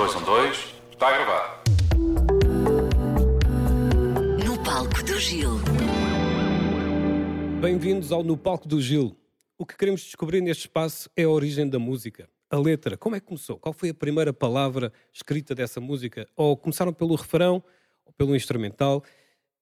dois, 0.00 0.14
um, 0.14 0.24
dois. 0.24 0.74
Está 0.92 1.08
a 1.08 1.12
gravar. 1.12 1.62
No 4.42 4.64
palco 4.64 5.02
do 5.04 5.20
Gil. 5.20 5.60
Bem-vindos 7.60 8.10
ao 8.10 8.24
No 8.24 8.34
Palco 8.34 8.66
do 8.66 8.80
Gil. 8.80 9.14
O 9.58 9.66
que 9.66 9.76
queremos 9.76 10.00
descobrir 10.00 10.40
neste 10.40 10.62
espaço 10.62 11.10
é 11.14 11.24
a 11.24 11.28
origem 11.28 11.68
da 11.68 11.78
música. 11.78 12.30
A 12.48 12.56
letra, 12.56 12.96
como 12.96 13.14
é 13.14 13.20
que 13.20 13.26
começou? 13.26 13.58
Qual 13.58 13.74
foi 13.74 13.90
a 13.90 13.94
primeira 13.94 14.32
palavra 14.32 14.90
escrita 15.12 15.54
dessa 15.54 15.82
música? 15.82 16.26
Ou 16.34 16.56
começaram 16.56 16.94
pelo 16.94 17.14
refrão, 17.14 17.62
ou 18.06 18.12
pelo 18.14 18.34
instrumental? 18.34 19.04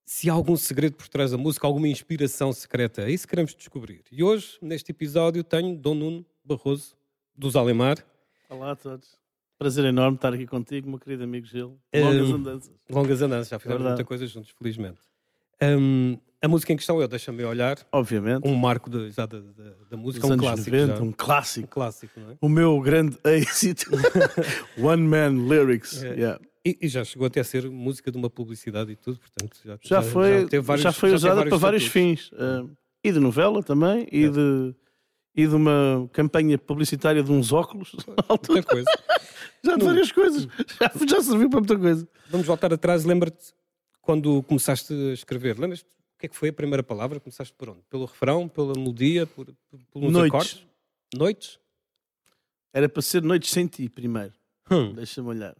Se 0.04 0.30
há 0.30 0.34
algum 0.34 0.56
segredo 0.56 0.94
por 0.94 1.08
trás 1.08 1.32
da 1.32 1.36
música, 1.36 1.66
alguma 1.66 1.88
inspiração 1.88 2.52
secreta? 2.52 3.02
É 3.02 3.10
isso 3.10 3.26
que 3.26 3.30
queremos 3.30 3.56
descobrir. 3.56 4.04
E 4.12 4.22
hoje, 4.22 4.56
neste 4.62 4.92
episódio, 4.92 5.42
tenho 5.42 5.76
Dom 5.76 5.94
Nuno 5.94 6.26
Barroso, 6.44 6.94
dos 7.36 7.56
Alemar. 7.56 7.98
Olá 8.48 8.70
a 8.70 8.76
todos. 8.76 9.18
Prazer 9.58 9.84
enorme 9.86 10.14
estar 10.16 10.32
aqui 10.32 10.46
contigo, 10.46 10.88
meu 10.88 10.98
querido 11.00 11.24
amigo 11.24 11.44
Gil. 11.46 11.76
Longas 11.94 12.28
Um, 12.30 12.34
andanças. 12.36 12.70
Longas 12.88 13.22
andanças, 13.22 13.48
já 13.48 13.58
fizemos 13.58 13.78
Verdade. 13.82 13.96
muita 13.96 14.06
coisa 14.08 14.26
juntos, 14.26 14.50
felizmente. 14.56 14.98
Hum, 15.60 16.16
a 16.40 16.46
música 16.46 16.72
em 16.72 16.76
questão 16.76 17.02
é 17.02 17.08
Deixa-me 17.08 17.42
Olhar, 17.42 17.76
Obviamente. 17.90 18.46
um 18.46 18.54
marco 18.54 18.88
de- 18.88 19.10
já 19.10 19.26
da, 19.26 19.40
da- 19.40 19.74
da 19.90 19.96
música, 19.96 20.24
um 20.28 20.36
clássico. 20.36 20.70
90, 20.70 20.96
já. 20.96 21.02
um 21.02 21.06
Um 21.08 21.12
clássico. 21.12 21.66
clássico, 21.68 22.20
não 22.20 22.30
é? 22.30 22.36
O 22.40 22.48
meu 22.48 22.80
grande 22.80 23.18
êxito. 23.26 23.90
One 24.80 25.02
Man 25.02 25.48
Lyrics. 25.48 26.04
É. 26.04 26.14
Yeah. 26.14 26.40
E, 26.64 26.78
e 26.82 26.88
já 26.88 27.02
chegou 27.02 27.26
até 27.26 27.40
a 27.40 27.44
ser 27.44 27.68
música 27.68 28.12
de 28.12 28.16
uma 28.16 28.30
publicidade 28.30 28.92
e 28.92 28.96
tudo, 28.96 29.18
portanto 29.18 29.58
já, 29.64 29.76
Já, 29.82 30.02
foi, 30.02 30.46
já, 30.52 30.60
vários- 30.60 30.96
foi 30.96 31.10
já 31.10 31.16
usada 31.16 31.36
teve 31.38 31.48
para 31.48 31.58
vários 31.58 31.86
fins. 31.86 32.30
Uh, 32.30 32.70
e 33.02 33.10
de 33.10 33.18
novela 33.18 33.60
também, 33.60 34.06
e, 34.12 34.24
É. 34.24 34.28
de, 34.28 34.74
e 35.38 35.46
de 35.46 35.54
uma 35.54 36.10
campanha 36.12 36.58
publicitária 36.58 37.22
de 37.22 37.30
uns 37.30 37.52
óculos. 37.52 37.92
Muita 38.48 38.62
coisa. 38.64 38.90
já 39.62 39.76
de 39.76 39.84
várias 39.84 40.10
coisas. 40.10 40.48
Já, 40.80 40.90
já 41.06 41.22
serviu 41.22 41.48
para 41.48 41.60
muita 41.60 41.78
coisa. 41.78 42.08
Vamos 42.28 42.44
voltar 42.44 42.72
atrás. 42.72 43.04
Lembra-te 43.04 43.54
quando 44.02 44.42
começaste 44.42 44.92
a 44.92 45.12
escrever? 45.12 45.56
Lembras-te 45.56 45.84
o 45.84 46.18
que 46.18 46.26
é 46.26 46.28
que 46.28 46.36
foi 46.36 46.48
a 46.48 46.52
primeira 46.52 46.82
palavra? 46.82 47.20
Começaste 47.20 47.54
por 47.56 47.68
onde? 47.68 47.82
Pelo 47.88 48.04
refrão, 48.06 48.48
pela 48.48 48.72
melodia, 48.74 49.26
por, 49.28 49.46
por, 49.70 49.78
pelos 49.92 50.12
Noites. 50.12 50.28
acordes? 50.34 50.66
Noites? 51.14 51.58
Era 52.72 52.88
para 52.88 53.00
ser 53.02 53.22
Noites 53.22 53.50
Sem 53.50 53.66
Ti 53.68 53.88
primeiro. 53.88 54.32
Hum. 54.70 54.92
Deixa-me 54.94 55.28
olhar. 55.28 55.56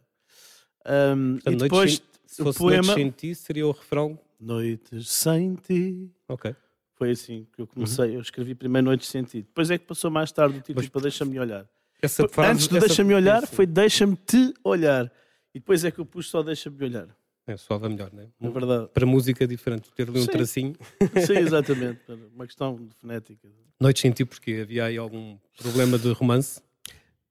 Um, 0.85 1.37
e 1.49 1.55
depois 1.55 1.93
sem- 1.95 2.01
se 2.25 2.41
o 2.41 2.45
fosse 2.45 2.59
poema. 2.59 2.83
Noites 2.83 2.95
sem 2.95 3.11
ti, 3.11 3.33
seria 3.35 3.65
o 3.65 3.71
refrão. 3.71 4.19
Noites 4.39 5.09
Sem 5.09 5.55
Ti. 5.55 6.11
Ok. 6.27 6.53
Foi 6.99 7.11
assim 7.11 7.47
que 7.55 7.61
eu 7.61 7.65
comecei. 7.65 8.13
Eu 8.15 8.19
escrevi 8.19 8.53
primeiro 8.53 8.83
Noites 8.85 9.07
Sem 9.07 9.23
Ti. 9.23 9.41
Depois 9.41 9.71
é 9.71 9.77
que 9.77 9.85
passou 9.85 10.11
mais 10.11 10.33
tarde 10.33 10.57
o 10.57 10.61
título 10.61 10.79
Mas- 10.81 10.89
para 10.89 11.01
Deixa-me 11.01 11.39
Olhar. 11.39 11.65
Essa 12.01 12.27
frase, 12.27 12.51
Antes 12.51 12.67
de 12.67 12.77
essa- 12.77 12.87
Deixa-me 12.87 13.13
Olhar, 13.13 13.47
foi 13.47 13.65
Deixa-me 13.65 14.17
Te 14.17 14.53
Olhar. 14.65 15.09
E 15.55 15.59
depois 15.59 15.83
é 15.85 15.91
que 15.91 15.99
eu 15.99 16.05
pus 16.05 16.29
só 16.29 16.43
Deixa-me 16.43 16.83
Olhar. 16.83 17.07
É, 17.47 17.55
soava 17.57 17.87
melhor, 17.89 18.11
não 18.13 18.21
é? 18.23 18.27
É 18.41 18.49
verdade. 18.49 18.89
Para 18.93 19.05
música 19.05 19.43
é 19.45 19.47
diferente 19.47 19.89
ter 19.93 20.07
ali 20.09 20.19
um 20.19 20.23
Sim. 20.23 20.27
tracinho. 20.27 20.75
Sim, 21.25 21.37
exatamente. 21.39 22.01
Uma 22.35 22.45
questão 22.45 22.75
de 22.75 22.93
fonética. 22.95 23.47
Noites 23.79 24.01
sem 24.01 24.11
ti, 24.11 24.25
porque 24.25 24.59
havia 24.63 24.83
aí 24.85 24.97
algum 24.97 25.37
problema 25.57 25.97
de 25.97 26.11
romance. 26.11 26.61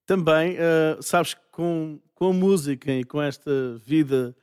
Também, 0.06 0.56
ah, 0.58 0.96
sabes 1.02 1.34
que 1.34 1.41
com, 1.52 2.00
com 2.14 2.30
a 2.30 2.33
música 2.33 2.91
e 2.91 3.05
com 3.05 3.20
esta 3.20 3.50
vida 3.84 4.34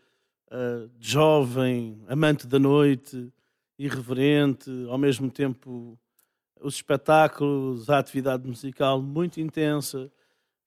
de 0.99 1.11
jovem, 1.11 1.99
amante 2.07 2.47
da 2.47 2.57
noite, 2.59 3.33
irreverente, 3.77 4.69
ao 4.89 4.97
mesmo 4.97 5.29
tempo 5.29 5.97
os 6.61 6.75
espetáculos, 6.75 7.89
a 7.89 7.99
atividade 7.99 8.47
musical 8.47 9.01
muito 9.01 9.39
intensa, 9.39 10.11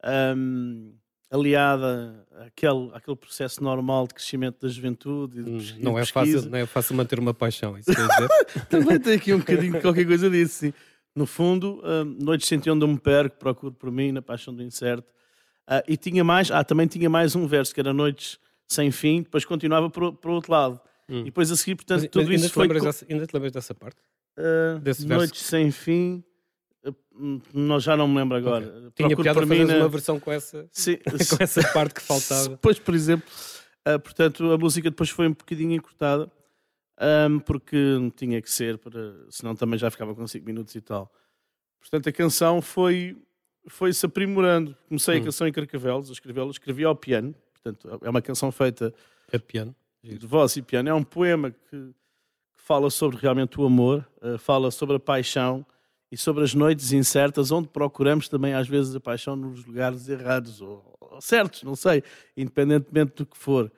ahm, 0.02 0.92
aliada 1.30 2.26
àquele, 2.46 2.90
àquele 2.92 3.16
processo 3.16 3.62
normal 3.62 4.06
de 4.06 4.14
crescimento 4.14 4.60
da 4.60 4.68
juventude 4.68 5.40
e 5.40 5.42
de, 5.44 5.50
Hum, 5.50 5.78
Não 5.82 5.98
é, 5.98 6.04
fácil, 6.04 6.42
não 6.50 6.58
é 6.58 6.66
fácil 6.66 6.94
manter 6.94 7.18
uma 7.18 7.34
paixão, 7.34 7.76
isso 7.78 7.94
quer 7.94 8.06
dizer. 8.08 8.28
Também 8.68 8.98
tem 9.00 9.14
aqui 9.14 9.34
um 9.34 9.38
bocadinho 9.38 9.74
de 9.74 9.80
qualquer 9.80 10.06
coisa 10.06 10.30
disso, 10.30 10.54
sim. 10.66 10.72
No 11.14 11.26
fundo, 11.26 11.82
hum, 11.84 12.16
noites 12.20 12.47
senti 12.47 12.70
onde 12.70 12.84
eu 12.84 12.88
me 12.88 12.98
perco, 12.98 13.36
procuro 13.38 13.72
por 13.74 13.91
mim, 13.91 14.12
na 14.12 14.22
paixão 14.22 14.54
do 14.54 14.62
incerto. 14.62 15.12
Ah, 15.66 15.82
e 15.86 15.97
tinha 15.97 16.22
mais, 16.24 16.50
ah, 16.50 16.62
também 16.64 16.86
tinha 16.86 17.10
mais 17.10 17.34
um 17.34 17.47
verso, 17.47 17.74
que 17.74 17.80
era 17.80 17.92
noites 17.92 18.38
sem 18.66 18.91
fim, 18.91 19.22
depois 19.22 19.44
continuava 19.44 19.91
para 19.91 20.04
o 20.04 20.30
outro 20.30 20.52
lado. 20.52 20.80
Hum. 21.08 21.20
E 21.20 21.24
depois 21.24 21.50
a 21.50 21.56
seguir, 21.56 21.74
portanto, 21.76 22.02
Mas 22.02 22.10
tudo 22.10 22.30
ainda, 22.30 22.34
isso 22.46 22.52
foi... 22.54 22.69
dessa, 22.69 23.06
ainda 23.08 23.26
te 23.26 23.32
lembras 23.34 23.52
dessa 23.52 23.74
parte? 23.74 23.96
ah, 24.36 24.78
desse 24.80 25.06
verso? 25.06 25.19
noites 25.19 25.41
sem 25.42 25.70
fim, 25.70 26.22
ah, 26.84 26.92
hum, 27.14 27.41
não, 27.54 27.80
já 27.80 27.96
não 27.96 28.06
me 28.06 28.16
lembro 28.19 28.36
agora. 28.36 28.66
Tinha 28.94 29.08
Procuro 29.08 29.22
piada 29.22 29.41
por 29.41 29.47
mim 29.47 29.64
na- 29.64 29.76
uma 29.78 29.88
versão 29.88 30.20
com 30.20 30.30
essa, 30.30 30.68
Sim, 30.70 30.97
com 31.38 31.42
essa 31.42 31.62
parte 31.72 31.94
que 31.94 32.02
faltava. 32.02 32.50
Depois, 32.50 32.78
por 32.78 32.94
exemplo, 32.94 33.26
ah, 33.84 33.98
portanto, 33.98 34.52
a 34.52 34.58
música 34.58 34.91
depois 34.91 35.08
foi 35.10 35.26
um 35.28 35.32
bocadinho 35.32 35.72
encurtada, 35.72 36.30
ahm, 37.00 37.38
porque 37.41 37.76
tinha 38.16 38.41
que 38.42 38.50
ser, 38.50 38.76
para, 38.78 39.14
senão 39.30 39.54
também 39.56 39.78
já 39.78 39.91
ficava 39.91 40.14
com 40.14 40.26
5 40.26 40.44
minutos 40.44 40.74
e 40.74 40.80
tal. 40.80 41.10
Portanto, 41.80 42.08
a 42.08 42.12
canção 42.12 42.60
foi 42.60 43.16
foi-se 43.70 44.04
aprimorando. 44.06 44.74
Comecei 44.88 45.16
a 45.16 45.20
Hum. 45.20 45.24
canção 45.24 45.47
em 45.47 45.52
Carcavelos, 45.52 46.08
a 46.08 46.12
escrevê-la, 46.12 46.50
escrevi 46.50 46.84
ao 46.84 46.97
piano, 46.97 47.34
portanto, 47.52 47.98
é 48.02 48.08
uma 48.10 48.22
canção 48.22 48.50
feita 48.50 48.94
A 49.32 49.38
piano. 49.38 49.74
De 50.16 50.26
voz 50.26 50.56
e 50.56 50.62
piano. 50.62 50.88
É 50.88 50.94
um 50.94 51.02
poema 51.02 51.50
que, 51.50 51.76
que 51.76 52.62
fala 52.62 52.91
sobre 52.91 53.19
realmente 53.19 53.60
o 53.60 53.66
amor, 53.66 54.08
eh, 54.22 54.38
fala 54.38 54.70
sobre 54.70 54.96
a 54.96 55.00
paixão 55.00 55.66
e 56.10 56.16
sobre 56.16 56.44
as 56.44 56.54
noites 56.54 56.92
incertas, 56.92 57.50
onde 57.50 57.69
procuramos 57.69 58.28
também 58.28 58.54
às 58.54 58.66
vezes 58.68 58.94
a 58.94 59.00
paixão 59.00 59.36
nos 59.36 59.64
lugares 59.64 60.08
errados 60.08 60.60
ou, 60.60 60.97
ou 61.00 61.20
certos, 61.20 61.62
não 61.62 61.76
sei, 61.76 62.02
independentemente 62.36 63.16
do 63.16 63.26
que 63.26 63.36
for. 63.36 63.70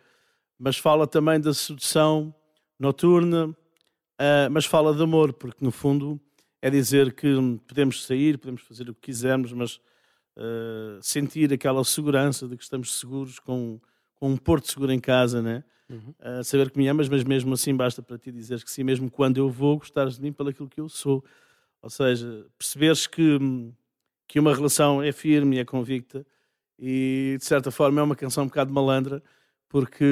Mas 0.59 0.77
fala 0.77 1.07
também 1.07 1.41
da 1.41 1.53
sedução 1.55 2.35
noturna, 2.79 3.55
eh, 4.19 4.49
mas 4.51 4.67
fala 4.67 4.95
de 4.95 5.03
amor, 5.03 5.33
porque 5.33 5.65
no 5.65 5.73
fundo 5.73 6.21
é 6.63 6.69
dizer 6.69 7.15
que 7.15 7.35
podemos 7.67 8.05
sair, 8.05 8.39
podemos 8.39 8.63
fazer 8.63 8.89
o 8.89 8.95
que 8.95 9.01
quisermos, 9.01 9.53
mas 9.53 9.81
eh, 10.37 10.99
sentir 11.03 11.53
aquela 11.53 11.83
segurança 11.85 12.47
de 12.47 12.57
que 12.57 12.63
estamos 12.63 12.99
seguros 12.99 13.39
com, 13.39 13.81
com 14.17 14.31
um 14.31 14.37
porto 14.37 14.71
seguro 14.71 14.93
em 14.93 15.01
casa, 15.01 15.43
né? 15.43 15.65
Uhum. 15.91 16.15
a 16.21 16.45
saber 16.45 16.71
que 16.71 16.79
me 16.79 16.87
amas, 16.87 17.09
mas 17.09 17.25
mesmo 17.25 17.53
assim 17.53 17.75
basta 17.75 18.01
para 18.01 18.17
ti 18.17 18.31
dizeres 18.31 18.63
que 18.63 18.71
sim, 18.71 18.85
mesmo 18.85 19.11
quando 19.11 19.39
eu 19.39 19.51
vou, 19.51 19.77
gostares 19.77 20.15
de 20.15 20.23
mim 20.23 20.33
pelo 20.33 20.51
aquilo 20.51 20.69
que 20.69 20.81
eu 20.81 20.89
sou. 20.89 21.25
Ou 21.83 21.91
seja, 21.91 22.47
perceberes 22.57 23.09
que, 23.09 23.39
que 24.29 24.39
uma 24.39 24.55
relação 24.55 25.03
é 25.03 25.11
firme 25.11 25.57
e 25.57 25.59
é 25.59 25.65
convicta 25.65 26.25
e 26.79 27.37
de 27.39 27.45
certa 27.45 27.71
forma 27.71 28.01
é 28.01 28.05
uma 28.05 28.17
canção 28.17 28.45
um 28.45 28.47
bocado 28.47 28.73
malandra 28.73 29.23
porque, 29.69 30.05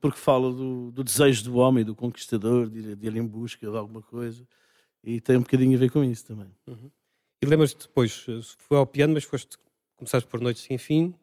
porque 0.00 0.18
fala 0.18 0.52
do, 0.52 0.90
do 0.90 1.02
desejo 1.02 1.44
do 1.44 1.56
homem, 1.56 1.84
do 1.84 1.94
conquistador, 1.94 2.68
de 2.68 2.78
ir, 2.78 2.96
de 2.96 3.06
ir 3.06 3.16
em 3.16 3.26
busca 3.26 3.70
de 3.70 3.76
alguma 3.76 4.02
coisa 4.02 4.46
e 5.02 5.20
tem 5.20 5.36
um 5.36 5.40
bocadinho 5.40 5.76
a 5.76 5.80
ver 5.80 5.90
com 5.90 6.02
isso 6.02 6.26
também. 6.26 6.50
E 7.42 7.46
lembras-te 7.46 7.86
depois, 7.86 8.24
eh, 8.28 8.40
foi 8.58 8.78
ao 8.78 8.86
piano, 8.86 9.12
mas 9.12 9.24
foste, 9.24 9.58
começaste 9.96 10.28
por 10.28 10.40
Noites 10.40 10.62
Sem 10.62 10.78
Fim, 10.78 11.14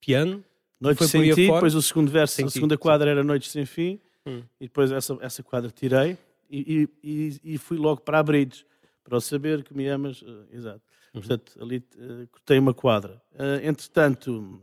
piano. 0.00 0.42
Noites 0.80 0.98
Foi 1.10 1.22
sem 1.22 1.34
ti, 1.34 1.42
afora? 1.44 1.56
depois 1.58 1.74
o 1.74 1.82
segundo 1.82 2.10
verso, 2.10 2.34
Sem 2.34 2.44
a 2.44 2.48
ti, 2.48 2.54
segunda 2.54 2.74
sim. 2.74 2.78
quadra 2.80 3.10
era 3.10 3.24
Noites 3.24 3.50
sem 3.50 3.66
fim, 3.66 4.00
Hum. 4.26 4.42
e 4.60 4.64
depois 4.66 4.90
essa, 4.92 5.16
essa 5.20 5.42
quadra 5.42 5.70
tirei 5.70 6.16
e, 6.50 6.88
e, 7.02 7.40
e- 7.54 7.58
fui 7.58 7.78
logo 7.78 8.00
para 8.02 8.18
a 8.18 8.22
Bridge, 8.22 8.64
para 9.02 9.16
o 9.16 9.20
saber 9.20 9.62
que 9.64 9.74
me 9.74 9.88
amas, 9.88 10.22
eh, 10.26 10.56
exato. 10.56 10.82
Uhum. 11.14 11.20
Portanto, 11.22 11.52
ali 11.62 11.82
eh, 11.98 12.26
cortei 12.30 12.58
uma 12.58 12.74
quadra. 12.74 13.20
Eh, 13.34 13.66
entretanto, 13.68 14.60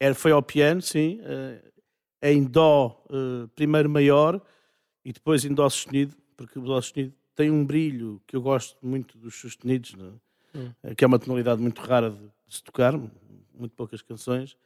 era, 0.00 0.14
foi 0.14 0.32
ao 0.32 0.42
piano, 0.42 0.82
sim, 0.82 1.20
em 2.22 2.44
Dó 2.44 3.04
primeiro 3.54 3.88
maior 3.88 4.40
e 5.04 5.12
depois 5.12 5.44
em 5.44 5.54
Dó 5.54 5.68
sustenido, 5.68 6.16
porque 6.36 6.58
o 6.58 6.62
Dó 6.62 6.80
sustenido 6.80 7.14
tem 7.36 7.50
um 7.50 7.64
brilho 7.64 8.20
que 8.26 8.34
eu 8.34 8.42
gosto 8.42 8.76
muito 8.84 9.16
dos 9.16 9.36
sustenidos, 9.36 9.94
né? 9.94 10.12
Hum. 10.54 10.70
Eh, 10.82 10.94
que 10.94 11.04
é 11.04 11.06
uma 11.06 11.18
tonalidade 11.20 11.60
muito 11.62 11.80
rara 11.80 12.10
de, 12.10 12.18
de 12.18 12.56
se 12.56 12.62
tocar, 12.64 12.92
muito 13.54 13.72
poucas 13.76 14.02
canções, 14.02 14.56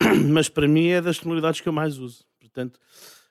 mas 0.30 0.48
para 0.48 0.66
mim 0.66 0.88
é 0.88 1.00
das 1.00 1.18
tonalidades 1.18 1.60
que 1.60 1.68
eu 1.68 1.72
mais 1.72 1.98
uso. 1.98 2.24
Portanto, 2.38 2.80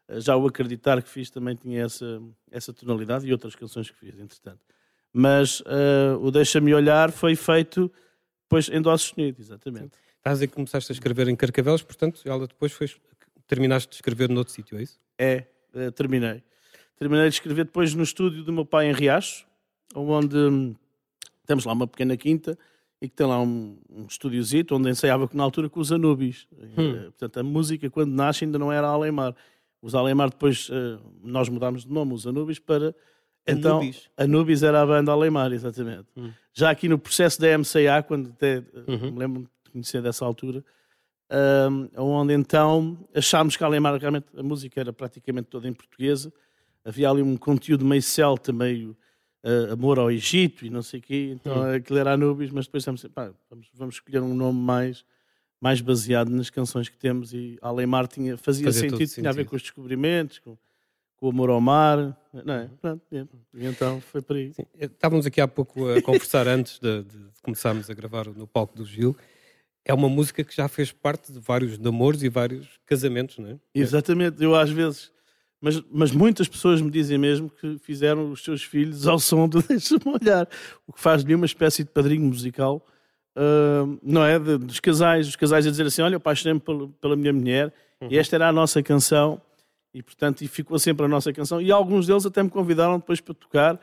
eh, 0.08 0.20
já 0.20 0.36
o 0.36 0.46
acreditar 0.48 1.02
que 1.02 1.10
fiz 1.10 1.30
também 1.30 1.56
tinha 1.56 1.84
essa, 1.84 2.22
essa 2.52 2.74
tonalidade 2.74 3.28
e 3.28 3.32
outras 3.32 3.56
canções 3.56 3.90
que 3.90 3.98
fiz, 3.98 4.20
entretanto. 4.20 4.60
Mas 5.12 5.64
eh, 5.66 6.16
o 6.20 6.32
Deixa-me 6.32 6.74
Olhar 6.74 7.12
foi 7.12 7.36
feito 7.36 7.92
depois 8.44 8.70
em 8.70 8.82
Dó 8.82 8.96
sustenido, 8.98 9.42
exatamente. 9.42 9.92
Estás 10.18 10.32
a 10.32 10.34
dizer 10.34 10.48
que 10.48 10.54
começaste 10.54 10.92
a 10.92 10.94
escrever 10.94 11.28
em 11.28 11.36
Carcavelos, 11.36 11.84
portanto, 11.84 12.22
ela 12.26 12.48
depois 12.48 12.72
foi, 12.72 12.90
terminaste 13.48 13.90
de 13.90 13.96
escrever 13.96 14.30
noutro 14.30 14.54
sítio, 14.54 14.78
é 14.78 14.84
isso? 14.84 15.00
É, 15.18 15.46
eh, 15.74 15.92
terminei. 15.92 16.44
Terminei 16.98 17.30
de 17.30 17.36
escrever 17.36 17.66
depois 17.66 17.94
no 17.94 18.04
estúdio 18.04 18.44
do 18.44 18.52
meu 18.52 18.66
pai 18.66 18.88
em 18.88 18.94
Riacho, 18.94 19.46
onde 19.96 20.38
hum, 20.38 20.76
temos 21.46 21.66
lá 21.66 21.74
uma 21.74 21.88
pequena 21.88 22.18
quinta 22.18 22.58
e 23.02 23.08
que 23.08 23.16
tem 23.16 23.26
lá 23.28 23.42
um, 23.42 23.78
um 23.90 24.06
estúdiozito 24.06 24.76
onde 24.76 24.90
ensaiava 24.90 25.30
na 25.34 25.44
altura 25.44 25.70
com 25.70 25.80
os 25.80 25.92
Anubis. 25.92 26.48
Eh, 26.78 27.04
Portanto, 27.06 27.38
a 27.40 27.44
música 27.44 27.90
quando 27.90 28.12
nasce 28.12 28.44
ainda 28.46 28.60
não 28.60 28.72
era 28.72 28.88
Alemar. 28.88 29.34
Os 29.82 29.96
Alemar 29.96 30.30
depois, 30.30 30.70
eh, 30.72 30.98
nós 31.24 31.48
mudámos 31.48 31.86
de 31.86 31.92
nome, 31.94 32.14
os 32.14 32.28
Anubis, 32.28 32.60
para... 32.60 32.94
Então, 33.48 33.78
Anubis? 33.78 34.10
Anubis 34.18 34.64
era 34.64 34.82
a 34.82 34.86
banda 34.86 35.12
Alemar, 35.14 35.52
exatamente. 35.54 36.06
Já 36.54 36.70
aqui 36.70 36.90
no 36.90 37.00
processo 37.00 37.40
da 37.40 37.48
MCA, 37.58 38.04
quando 38.06 38.30
até 38.32 38.58
eh, 38.58 38.64
Uhum. 38.88 39.12
me 39.12 39.18
lembro 39.20 39.42
de 39.64 39.72
conhecer 39.72 40.02
dessa 40.02 40.26
altura, 40.26 40.64
onde 41.98 42.34
então 42.34 42.98
achámos 43.16 43.56
que 43.56 43.64
Alemar 43.64 43.96
realmente 44.00 44.28
a 44.36 44.44
música 44.44 44.80
era 44.80 44.92
praticamente 44.92 45.48
toda 45.48 45.68
em 45.68 45.74
portuguesa. 45.74 46.34
Havia 46.84 47.10
ali 47.10 47.22
um 47.22 47.38
conteúdo 47.38 47.86
meio 47.86 48.02
celta, 48.02 48.52
meio 48.52 48.98
uh, 49.44 49.74
amor 49.74 50.00
ao 50.00 50.12
Egito 50.12 50.66
e 50.66 50.70
não 50.70 50.82
sei 50.82 51.00
o 51.00 51.04
quê. 51.04 51.36
Então 51.36 51.62
hum. 51.62 51.74
aquilo 51.74 52.00
era 52.00 52.14
Anubis, 52.14 52.52
mas 52.52 52.66
depois 52.66 52.82
estamos, 52.82 53.04
pá, 53.14 53.32
vamos, 53.50 53.68
vamos 53.74 53.96
escolher 53.96 54.22
um 54.22 54.34
nome 54.34 54.60
mais, 54.60 55.06
mais 55.60 55.82
baseado 55.82 56.30
nas 56.30 56.50
canções 56.50 56.90
que 56.90 56.98
temos. 56.98 57.34
E 57.34 57.58
Alemar 57.62 58.08
tinha, 58.08 58.38
fazia, 58.38 58.66
fazia 58.66 58.82
sentido, 58.82 58.98
tinha 58.98 59.08
sentido. 59.08 59.28
a 59.28 59.32
ver 59.32 59.46
com 59.46 59.56
os 59.56 59.62
descobrimentos, 59.62 60.40
com, 60.40 60.58
com 61.18 61.26
o 61.28 61.30
amor 61.30 61.50
ao 61.50 61.62
mar. 61.62 62.18
Não 62.46 62.54
é? 62.54 62.70
Pronto, 62.82 63.02
é. 63.12 63.26
E 63.54 63.66
então 63.66 64.02
foi 64.02 64.22
por 64.22 64.36
aí. 64.36 64.54
Sim. 64.54 64.64
Estávamos 64.80 65.26
aqui 65.26 65.42
há 65.42 65.48
pouco 65.48 65.90
a 65.90 66.02
conversar 66.04 66.48
antes 66.48 66.80
de, 66.80 67.04
de 67.04 67.18
começarmos 67.42 67.90
a 67.90 67.94
gravar 67.94 68.28
no 68.28 68.48
palco 68.48 68.76
do 68.76 68.86
Gil 68.86 69.16
é 69.90 69.94
uma 69.94 70.08
música 70.08 70.44
que 70.44 70.56
já 70.56 70.68
fez 70.68 70.92
parte 70.92 71.32
de 71.32 71.40
vários 71.40 71.80
namoros 71.80 72.22
e 72.22 72.30
vários 72.30 72.68
casamentos, 72.86 73.40
não 73.40 73.50
é? 73.50 73.60
Exatamente, 73.74 74.42
eu 74.44 74.54
às 74.54 74.70
vezes, 74.70 75.12
mas, 75.62 75.82
mas 75.92 76.12
muitas 76.12 76.48
pessoas 76.48 76.82
me 76.82 76.90
dizem 76.90 77.18
mesmo 77.18 77.50
que 77.50 77.78
fizeram 77.80 78.32
os 78.32 78.44
seus 78.44 78.64
filhos 78.64 79.06
ao 79.08 79.20
som 79.20 79.48
do 79.48 79.62
Deixa-me 79.68 80.02
Olhar, 80.06 80.48
o 80.88 80.94
que 80.94 81.02
faz 81.02 81.22
de 81.22 81.28
mim 81.28 81.36
uma 81.36 81.46
espécie 81.46 81.84
de 81.84 81.90
padrinho 81.90 82.26
musical, 82.26 82.86
uh, 83.38 84.00
não 84.02 84.24
é? 84.24 84.40
De, 84.40 84.58
dos 84.58 84.80
casais, 84.80 85.28
os 85.28 85.36
casais 85.36 85.68
a 85.68 85.70
dizer 85.70 85.86
assim: 85.86 86.02
Olha, 86.02 86.14
eu 86.14 86.18
apaixonei-me 86.18 86.60
pela, 86.60 86.88
pela 87.02 87.16
minha 87.16 87.34
mulher 87.34 87.74
uhum. 88.02 88.08
e 88.10 88.18
esta 88.18 88.36
era 88.36 88.48
a 88.48 88.54
nossa 88.54 88.82
canção, 88.82 89.42
e 89.94 90.02
portanto 90.02 90.42
e 90.42 90.48
ficou 90.48 90.80
sempre 90.80 91.06
a 91.06 91.10
nossa 91.10 91.34
canção. 91.34 91.62
E 91.62 91.72
alguns 91.72 92.08
deles 92.08 92.26
até 92.26 92.42
me 92.42 92.50
convidaram 92.50 92.98
depois 92.98 93.20
para 93.20 93.34
tocar 93.34 93.80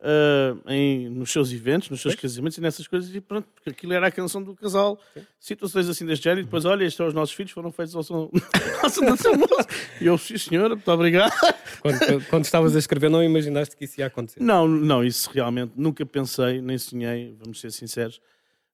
uh, 0.00 0.70
em, 0.70 1.08
nos 1.08 1.30
seus 1.30 1.52
eventos, 1.52 1.90
nos 1.90 2.00
seus 2.00 2.14
casamentos 2.14 2.58
e 2.58 2.60
nessas 2.60 2.86
coisas, 2.86 3.14
e 3.14 3.20
pronto, 3.20 3.46
porque 3.54 3.70
aquilo 3.70 3.92
era 3.92 4.06
a 4.06 4.10
canção 4.10 4.42
do 4.42 4.54
casal, 4.54 4.98
Sim. 5.14 5.26
situações 5.38 5.88
assim 5.88 6.06
deste 6.06 6.24
género, 6.24 6.40
e 6.40 6.44
depois, 6.44 6.64
olha, 6.64 6.84
estes 6.84 6.96
são 6.96 7.06
os 7.06 7.14
nossos 7.14 7.34
filhos, 7.34 7.52
foram 7.52 7.72
feitos 7.72 7.94
ao 7.94 8.02
som 8.02 8.30
E 10.00 10.06
eu, 10.06 10.16
sim 10.18 10.38
senhora, 10.38 10.74
muito 10.74 10.90
obrigado. 10.90 11.32
Quando, 11.80 12.26
quando, 12.28 12.44
estavas 12.44 12.74
a 12.76 12.78
escrever, 12.78 13.10
não 13.10 13.22
imaginaste 13.22 13.76
que 13.76 13.84
isso 13.84 14.00
ia 14.00 14.06
acontecer? 14.06 14.42
Não, 14.42 14.66
não, 14.66 15.04
isso 15.04 15.30
realmente 15.32 15.72
nunca 15.76 16.04
pensei, 16.06 16.60
nem 16.60 16.78
sonhei, 16.78 17.36
vamos 17.38 17.60
ser 17.60 17.70
sinceros. 17.72 18.20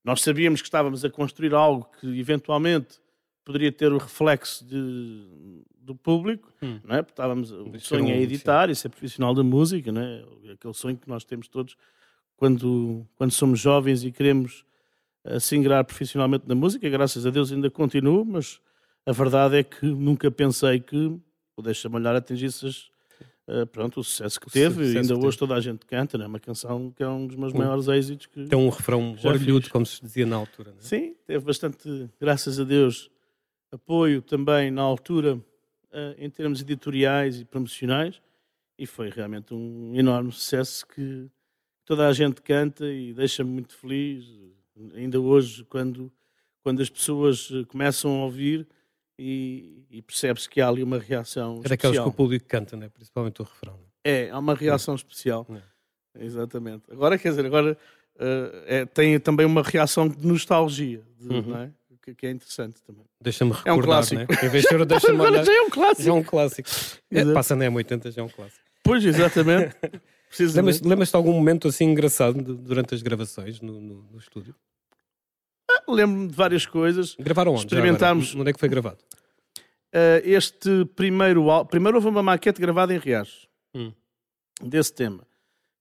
Nós 0.05 0.21
sabíamos 0.21 0.61
que 0.61 0.69
estávamos 0.69 1.05
a 1.05 1.11
construir 1.11 1.55
algo 1.55 1.89
que 1.99 2.21
eventualmente 2.21 3.01
poderia 3.45 3.71
ter 3.71 3.93
o 3.93 3.99
reflexo 3.99 4.65
de, 4.65 5.27
do 5.79 5.95
público, 5.95 6.53
hum. 6.63 6.81
não 6.85 6.97
é? 6.97 7.03
Porque 7.03 7.13
estávamos, 7.13 7.51
o 7.51 7.81
sonho 7.81 8.11
é 8.11 8.21
editar 8.21 8.71
e 8.71 8.75
ser 8.75 8.89
profissional 8.89 9.35
da 9.35 9.43
música, 9.43 9.93
não 9.93 10.01
é? 10.01 10.25
Aquele 10.53 10.75
sonho 10.75 10.97
que 10.97 11.09
nós 11.09 11.25
temos 11.25 11.49
todos 11.49 11.77
quando, 12.37 13.07
quando 13.17 13.31
somos 13.31 13.61
jovens 13.61 14.05
e 14.05 14.11
queremos 14.11 14.65
eh, 15.25 15.39
se 15.39 15.57
ingrar 15.57 15.85
profissionalmente 15.85 16.45
na 16.49 16.55
música, 16.55 16.89
graças 16.89 17.25
a 17.27 17.31
Deus 17.31 17.53
ainda 17.53 17.71
continuo, 17.71 18.25
mas 18.25 18.61
a 19.07 19.13
verdade 19.13 19.57
é 19.57 19.63
que 19.63 19.87
nunca 19.87 20.31
pensei 20.31 20.81
que 20.81 21.19
o 21.57 21.63
Deixa-me 21.63 21.97
Olhar 21.97 22.17
atingisse 22.17 22.67
uh, 23.47 23.67
pronto, 23.67 24.01
o 24.01 24.05
sucesso 24.05 24.41
que 24.41 24.49
o 24.49 24.51
teve, 24.51 24.87
sucesso 24.87 24.99
ainda 24.99 25.15
hoje 25.15 25.23
teve. 25.25 25.39
toda 25.39 25.55
a 25.55 25.61
gente 25.61 25.87
canta, 25.87 26.19
não 26.19 26.25
é? 26.25 26.29
uma 26.29 26.41
canção 26.41 26.93
que 26.97 27.03
é 27.03 27.09
um 27.09 27.27
dos 27.27 27.37
meus 27.37 27.53
hum. 27.53 27.59
maiores 27.59 27.87
êxitos. 27.87 28.27
Que 28.27 28.45
Tem 28.47 28.59
um 28.59 28.69
refrão 28.69 29.17
orlhudo, 29.23 29.71
como 29.71 29.87
se 29.87 30.03
dizia 30.03 30.27
na 30.27 30.37
altura. 30.37 30.71
Não 30.71 30.79
é? 30.79 30.83
Sim, 30.83 31.15
teve 31.27 31.45
bastante, 31.45 32.11
graças 32.21 32.59
a 32.59 32.65
Deus, 32.65 33.11
apoio 33.75 34.23
também 34.23 34.71
na 34.71 34.83
altura 34.83 35.37
uh, 35.37 35.43
em 36.19 36.31
termos 36.31 36.61
editoriais 36.61 37.41
e 37.41 37.45
promocionais 37.45 38.21
e 38.79 38.87
foi 38.87 39.11
realmente 39.11 39.55
um 39.55 39.93
enorme 39.95 40.33
sucesso 40.33 40.87
que 40.87 41.31
toda 41.85 42.09
a 42.09 42.13
gente 42.13 42.43
canta 42.43 42.87
e 42.87 43.13
deixa-me 43.13 43.51
muito 43.51 43.77
feliz 43.77 44.25
ainda 44.95 45.21
hoje 45.21 45.65
quando 45.65 46.13
quando 46.65 46.81
as 46.81 46.89
pessoas 46.89 47.51
eh, 47.53 47.63
começam 47.69 48.11
a 48.23 48.25
ouvir 48.25 48.67
e, 49.19 49.85
e 49.91 50.01
percebe-se 50.01 50.49
que 50.49 50.63
há 50.63 50.69
ali 50.69 50.83
uma 50.83 50.99
reação 50.99 51.61
é 51.63 51.69
daquelas 51.69 51.99
que 51.99 52.09
o 52.09 52.13
público 52.13 52.47
canta, 52.49 52.75
né? 52.75 52.89
principalmente 52.89 53.43
o 53.43 53.45
refrão. 53.45 53.79
É, 54.03 54.31
há 54.31 54.39
uma 54.39 54.55
reação 54.55 54.95
é. 54.95 54.97
especial. 54.97 55.47
É. 55.51 56.25
Exatamente. 56.25 56.85
Agora, 56.91 57.19
quer 57.19 57.29
dizer, 57.29 57.45
agora 57.45 57.77
uh, 58.17 58.65
é, 58.67 58.87
tem 58.87 59.21
também 59.21 59.45
uma 59.45 59.63
reação 59.63 60.09
de 60.09 60.27
nostalgia, 60.27 61.03
de, 61.19 61.29
uhum. 61.29 61.43
não 61.43 61.59
é? 61.59 61.73
Que, 62.05 62.15
que 62.15 62.27
é 62.27 62.31
interessante 62.31 62.83
também. 62.83 63.05
Deixa-me 63.21 63.53
recordar, 63.53 63.75
é 63.75 63.79
um 63.79 63.83
clássico. 63.83 64.21
Né? 64.21 64.27
Em 64.43 64.49
vez 64.49 64.65
de 64.65 64.85
deixa-me 64.85 65.21
olhar. 65.21 65.45
já 65.45 65.53
é 65.53 65.63
um 65.63 65.71
clássico. 65.71 66.03
Já 66.03 66.11
é 66.11 66.15
um 66.15 66.23
clássico. 66.23 66.69
É, 67.11 67.33
passa 67.33 67.57
na 67.57 67.65
M80, 67.65 68.13
já 68.13 68.21
é 68.21 68.25
um 68.25 68.29
clássico. 68.29 68.63
Pois, 68.83 69.05
exatamente. 69.05 69.75
Lembras-te 70.39 70.87
lembras 70.87 71.11
de 71.11 71.17
algum 71.17 71.33
momento 71.33 71.69
assim 71.69 71.85
engraçado 71.85 72.43
durante 72.43 72.93
as 72.93 73.03
gravações 73.03 73.61
no, 73.61 73.81
no, 73.81 74.03
no 74.11 74.19
estúdio? 74.19 74.53
Ah, 75.71 75.85
Lembro-me 75.89 76.27
de 76.27 76.35
várias 76.35 76.67
coisas. 76.67 77.15
Gravaram 77.17 77.53
onde? 77.53 77.61
Experimentámos. 77.61 78.35
Onde 78.35 78.51
é 78.51 78.53
que 78.53 78.59
foi 78.59 78.69
gravado? 78.69 78.99
Uh, 79.95 80.21
este 80.25 80.85
primeiro. 80.97 81.47
Primeiro 81.67 81.99
houve 81.99 82.09
uma 82.09 82.23
maquete 82.23 82.61
gravada 82.61 82.93
em 82.93 82.99
Riachos. 82.99 83.49
Hum. 83.75 83.93
Desse 84.61 84.93
tema. 84.93 85.25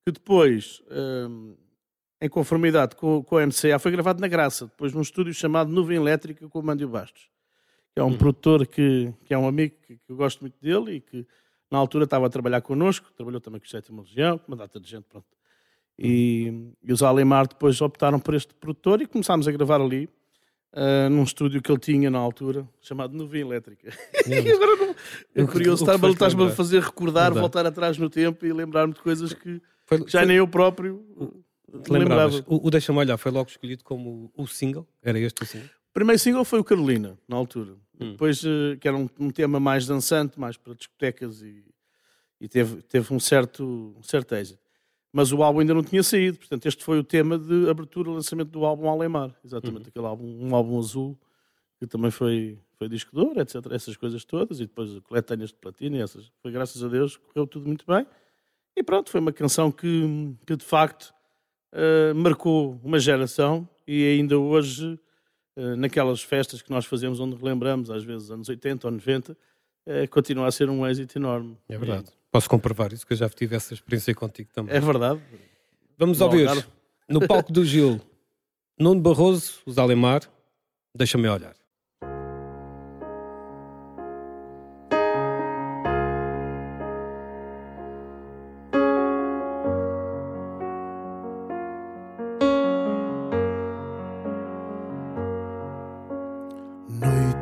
Que 0.05 0.11
depois. 0.11 0.81
Uh, 0.81 1.57
em 2.23 2.29
conformidade 2.29 2.95
com, 2.95 3.21
com 3.21 3.37
a 3.37 3.45
MCA, 3.45 3.77
foi 3.77 3.91
gravado 3.91 4.21
na 4.21 4.29
Graça, 4.29 4.65
depois 4.67 4.93
num 4.93 5.01
estúdio 5.01 5.33
chamado 5.33 5.69
Nuvem 5.69 5.97
Elétrica 5.97 6.47
com 6.47 6.59
o 6.59 6.63
Mandio 6.63 6.87
Bastos, 6.87 7.29
que 7.91 7.99
é 7.99 8.03
um 8.03 8.11
uhum. 8.11 8.17
produtor 8.17 8.65
que, 8.65 9.13
que 9.25 9.33
é 9.33 9.37
um 9.37 9.45
amigo 9.45 9.75
que, 9.85 9.97
que, 9.97 10.01
eu 10.09 10.15
gosto 10.15 10.39
muito 10.39 10.55
dele 10.61 10.93
e 10.93 11.01
que 11.01 11.27
na 11.69 11.77
altura 11.77 12.05
estava 12.05 12.25
a 12.25 12.29
trabalhar 12.29 12.61
connosco, 12.61 13.11
trabalhou 13.13 13.41
também 13.41 13.59
com 13.59 13.67
o 13.67 13.69
Sétima 13.69 14.01
Legião, 14.03 14.37
com 14.37 14.47
uma 14.47 14.55
data 14.55 14.79
de 14.79 14.89
gente, 14.89 15.03
pronto. 15.03 15.25
E, 15.99 16.71
e 16.81 16.93
os 16.93 17.03
Alemar 17.03 17.45
depois 17.45 17.81
optaram 17.81 18.21
por 18.21 18.33
este 18.35 18.53
produtor 18.53 19.01
e 19.01 19.05
começámos 19.05 19.45
a 19.45 19.51
gravar 19.51 19.81
ali, 19.81 20.07
uh, 20.71 21.09
num 21.09 21.23
estúdio 21.23 21.61
que 21.61 21.69
ele 21.69 21.79
tinha 21.79 22.09
na 22.09 22.19
altura, 22.19 22.65
chamado 22.79 23.17
Nuvem 23.17 23.41
Elétrica. 23.41 23.89
e 24.25 24.49
agora 24.49 24.75
não, 24.77 24.95
é 25.35 25.45
curioso, 25.45 25.83
estás-me 25.83 26.45
a 26.45 26.49
fazer 26.51 26.81
recordar, 26.81 27.33
voltar 27.33 27.65
atrás 27.65 27.97
no 27.97 28.09
tempo 28.09 28.45
e 28.45 28.53
lembrar-me 28.53 28.93
de 28.93 29.01
coisas 29.01 29.33
que 29.33 29.61
foi, 29.85 29.97
já 30.07 30.19
foi... 30.19 30.25
nem 30.25 30.37
eu 30.37 30.47
próprio 30.47 31.05
lembravas? 31.89 32.43
O, 32.47 32.67
o 32.67 32.69
Deixa-me 32.69 32.99
Olhar 32.99 33.17
foi 33.17 33.31
logo 33.31 33.49
escolhido 33.49 33.83
como 33.83 34.31
o 34.35 34.47
single? 34.47 34.87
Era 35.01 35.19
este 35.19 35.43
o 35.43 35.45
single? 35.45 35.67
O 35.67 35.93
primeiro 35.93 36.19
single 36.19 36.43
foi 36.43 36.59
o 36.59 36.63
Carolina, 36.63 37.17
na 37.27 37.35
altura. 37.35 37.73
Hum. 37.99 38.11
Depois, 38.11 38.43
uh, 38.43 38.77
que 38.79 38.87
era 38.87 38.97
um, 38.97 39.07
um, 39.19 39.29
tema 39.29 39.59
mais 39.59 39.85
dançante, 39.85 40.39
mais 40.39 40.57
para 40.57 40.73
discotecas 40.73 41.41
e, 41.41 41.63
e 42.41 42.47
teve, 42.47 42.81
teve 42.81 43.13
um, 43.13 43.19
certo, 43.19 43.93
um 43.97 44.03
certo 44.03 44.33
êxito. 44.33 44.59
Mas 45.11 45.31
o 45.31 45.43
álbum 45.43 45.59
ainda 45.59 45.75
não 45.75 45.83
tinha 45.83 46.01
saído, 46.01 46.39
portanto, 46.39 46.65
este 46.65 46.83
foi 46.83 46.97
o 46.97 47.03
tema 47.03 47.37
de 47.37 47.69
abertura 47.69 48.09
e 48.09 48.13
lançamento 48.13 48.49
do 48.49 48.65
álbum 48.65 48.89
Alemar. 48.89 49.35
Exatamente, 49.45 49.85
hum. 49.85 49.89
aquele 49.89 50.05
álbum, 50.07 50.47
um 50.47 50.55
álbum 50.55 50.79
azul, 50.79 51.17
que 51.79 51.85
também 51.85 52.09
foi, 52.09 52.57
foi 52.77 52.89
disco 52.89 53.15
de 53.15 53.23
ouro, 53.23 53.39
etc. 53.39 53.55
Essas 53.71 53.95
coisas 53.95 54.25
todas, 54.25 54.59
e 54.59 54.63
depois 54.63 54.99
coletâneas 55.01 55.51
de 55.51 55.57
platina, 55.57 55.97
essas. 55.97 56.31
Foi 56.41 56.51
graças 56.51 56.83
a 56.83 56.87
Deus, 56.87 57.17
correu 57.17 57.45
tudo 57.45 57.67
muito 57.67 57.85
bem. 57.85 58.07
E 58.75 58.81
pronto, 58.81 59.11
foi 59.11 59.19
uma 59.19 59.31
canção 59.31 59.71
que, 59.71 60.35
que 60.47 60.55
de 60.55 60.65
facto 60.65 61.13
uh, 61.73 62.15
marcou 62.15 62.79
uma 62.83 62.99
geração 62.99 63.67
e 63.87 64.05
ainda 64.05 64.37
hoje, 64.37 64.99
uh, 65.57 65.75
naquelas 65.75 66.21
festas 66.21 66.61
que 66.61 66.71
nós 66.71 66.85
fazemos, 66.85 67.19
onde 67.19 67.35
relembramos, 67.35 67.89
às 67.89 68.03
vezes, 68.03 68.31
anos 68.31 68.47
80 68.47 68.87
ou 68.87 68.91
90, 68.91 69.33
uh, 69.33 69.35
eh, 69.85 70.07
continua 70.07 70.47
a 70.47 70.51
ser 70.51 70.69
um 70.69 70.87
êxito 70.87 71.17
enorme. 71.17 71.57
É 71.67 71.77
verdade. 71.77 72.09
Posso 72.31 72.49
comprovar 72.49 72.93
isso, 72.93 73.05
que 73.05 73.13
eu 73.13 73.17
já 73.17 73.29
tive 73.29 73.55
essa 73.55 73.73
experiência 73.73 74.13
contigo 74.15 74.49
também. 74.53 74.75
É 74.75 74.79
verdade. 74.79 75.21
Vamos 75.97 76.19
Bom, 76.19 76.25
ouvir, 76.25 76.49
no 77.07 77.27
palco 77.27 77.51
do 77.51 77.63
Gil, 77.63 78.01
Nuno 78.79 79.01
Barroso, 79.01 79.59
os 79.65 79.77
Alemar, 79.77 80.21
deixa-me 80.95 81.27
olhar. 81.27 81.55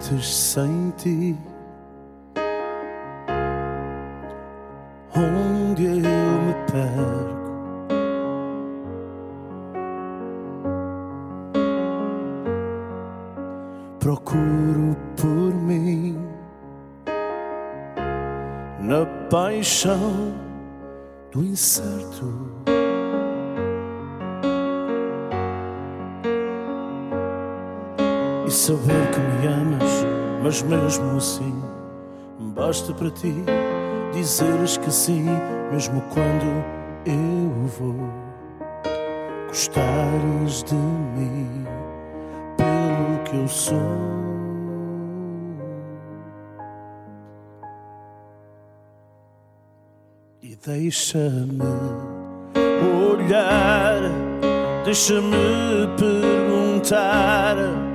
Noites 0.02 0.28
sem 0.28 0.92
ti, 0.98 1.38
onde 5.16 5.86
eu 5.86 5.96
me 5.96 6.54
perco. 6.72 7.42
Procuro 14.00 14.98
por 15.16 15.54
mim 15.54 16.18
na 18.80 19.06
paixão 19.30 20.34
do 21.32 21.44
incerto. 21.44 22.71
e 28.52 28.54
saber 28.54 29.10
que 29.12 29.20
me 29.20 29.48
amas, 29.48 30.06
mas 30.44 30.62
mesmo 30.62 31.16
assim, 31.16 31.64
basta 32.54 32.94
para 32.94 33.10
ti 33.10 33.34
dizeres 34.12 34.76
que 34.76 34.92
sim, 34.92 35.26
mesmo 35.72 36.02
quando 36.14 36.62
eu 37.06 37.66
vou. 37.80 37.96
Gostares 39.48 40.64
de 40.64 40.76
mim 40.76 41.66
pelo 42.58 43.24
que 43.24 43.38
eu 43.38 43.48
sou. 43.48 43.78
E 50.44 50.58
deixa-me 50.58 51.64
olhar, 53.14 54.02
deixa-me 54.84 55.88
perguntar 55.98 57.91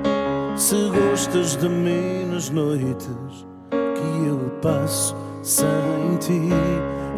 se 0.56 0.90
gostas 0.90 1.56
de 1.56 1.68
mim 1.68 2.26
nas 2.32 2.48
noites 2.48 3.46
que 3.70 4.26
eu 4.26 4.38
passo 4.62 5.14
sem 5.42 6.16
ti 6.18 6.48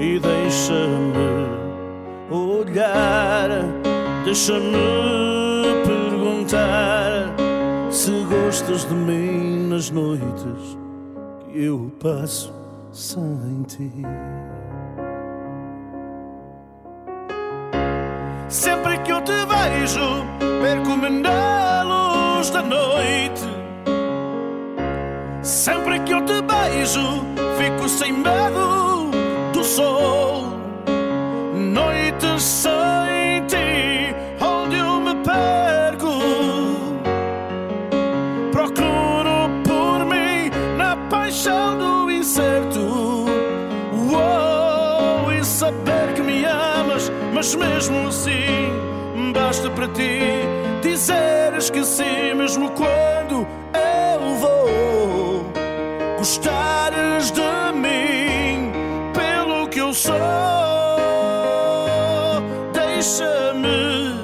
e 0.01 0.19
deixa-me 0.19 1.49
olhar, 2.31 3.49
deixa-me 4.25 5.83
perguntar 5.87 7.35
se 7.91 8.11
gostas 8.25 8.85
de 8.85 8.95
mim 8.95 9.69
nas 9.69 9.91
noites 9.91 10.77
que 11.41 11.65
eu 11.65 11.93
passo 12.03 12.53
sem 12.93 13.63
ti. 13.69 13.93
Sempre 18.49 18.99
que 18.99 19.13
eu 19.13 19.21
te 19.21 19.33
vejo, 19.33 20.25
perco-me 20.61 21.11
na 21.21 21.83
luz 21.83 22.18
da 22.47 22.63
noite. 22.63 23.43
Sempre 25.43 25.99
que 26.01 26.13
eu 26.13 26.25
te 26.25 26.41
beijo, 26.41 27.25
fico 27.59 27.89
sem 27.89 28.13
medo 28.13 29.11
do 29.53 29.65
sol. 29.65 30.45
Noites 31.53 32.43
sem 32.43 33.45
ti, 33.49 34.15
onde 34.41 34.77
eu 34.77 35.01
me 35.01 35.15
perco. 35.17 36.21
Procuro 38.53 39.51
por 39.65 40.05
mim 40.05 40.49
na 40.77 40.97
paixão 41.11 41.77
do 41.77 42.11
incerto. 42.11 43.27
Uou, 43.93 45.33
e 45.33 45.45
saber 45.45 46.15
que 46.15 46.23
me 46.23 46.45
amas, 46.45 47.11
mas 47.35 47.53
mesmo 47.57 48.07
assim, 48.07 48.73
basta 49.35 49.69
para 49.71 49.89
ti 49.89 50.38
sim, 51.99 52.35
mesmo 52.35 52.71
quando 52.71 53.47
eu 53.75 54.35
vou. 54.37 55.45
Gostares 56.17 57.33
de 57.33 57.73
mim 57.75 58.71
pelo 59.13 59.69
que 59.69 59.81
eu 59.81 59.93
sou. 59.93 60.15
Deixa-me 62.73 64.15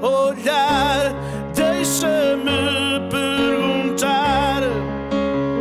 olhar, 0.00 1.14
deixa-me 1.54 3.08
perguntar 3.08 4.62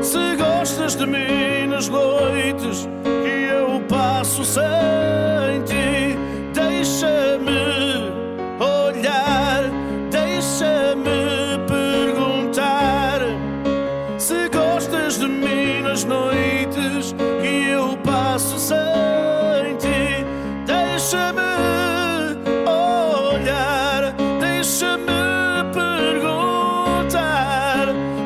se 0.01 0.35
gostas 0.37 0.95
de 0.95 1.05
mim 1.05 1.67
nas 1.69 1.87
noites 1.87 2.87
que 3.03 3.53
eu 3.53 3.81
passo 3.87 4.43
sem 4.43 5.20
gostas 15.11 15.17
de 15.17 15.27
mim 15.27 15.81
nas 15.81 16.03
noites 16.05 17.13
que 17.41 17.69
eu 17.69 17.97
passo 17.97 18.57
sem 18.59 18.77
ti. 19.77 20.25
Deixa-me 20.65 21.41
olhar, 22.65 24.13
deixa-me 24.39 25.05
perguntar 25.73 27.13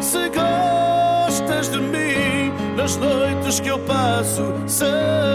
se 0.01 0.29
gostas 0.29 1.69
de 1.69 1.79
mim 1.79 2.53
nas 2.75 2.97
noites 2.97 3.59
que 3.59 3.69
eu 3.69 3.79
passo 3.79 4.53
sem 4.67 5.34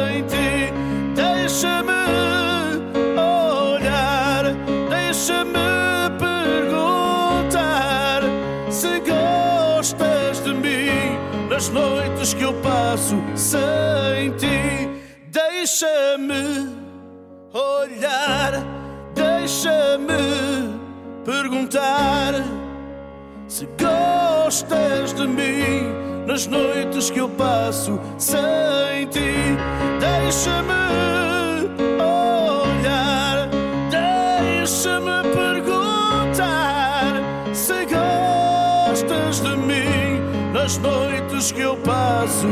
noites 12.20 12.34
que 12.34 12.42
eu 12.42 12.52
passo 12.54 13.16
sem 13.34 14.30
ti. 14.36 14.88
Deixa-me 15.28 16.68
olhar, 17.52 18.52
deixa-me 19.14 20.78
perguntar 21.24 22.34
se 23.48 23.66
gostas 23.78 25.14
de 25.14 25.26
mim 25.26 26.26
nas 26.26 26.46
noites 26.46 27.10
que 27.10 27.20
eu 27.20 27.28
passo 27.30 27.98
sem 28.18 29.06
ti. 29.08 29.56
Deixa-me 29.98 31.19
nas 40.70 40.78
noites 40.78 41.50
que 41.50 41.62
eu 41.62 41.76
passo 41.78 42.46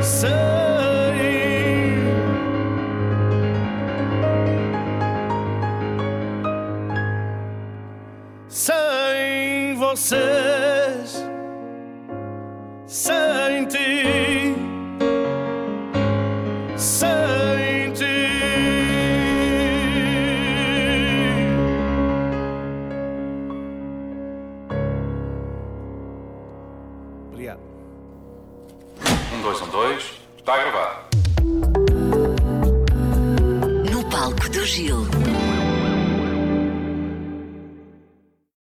sem. 0.00 0.30
Sem 8.48 9.74
vocês, 9.76 10.53